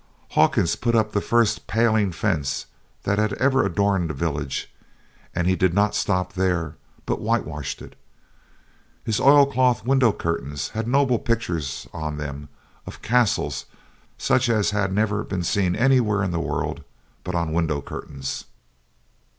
[0.31, 2.65] Hawkins put up the first "paling" fence
[3.03, 4.73] that had ever adorned the village;
[5.35, 7.95] and he did not stop there, but whitewashed it.
[9.03, 12.49] His oil cloth window curtains had noble pictures on them
[12.87, 13.67] of castles
[14.17, 16.83] such as had never been seen anywhere in the world
[17.23, 18.45] but on window curtains.